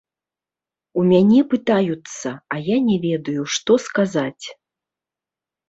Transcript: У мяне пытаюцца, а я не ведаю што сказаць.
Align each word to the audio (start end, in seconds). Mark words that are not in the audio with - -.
У 1.01 1.03
мяне 1.11 1.41
пытаюцца, 1.51 2.33
а 2.57 2.59
я 2.73 2.77
не 2.87 2.97
ведаю 3.07 3.41
што 3.59 3.73
сказаць. 3.87 4.45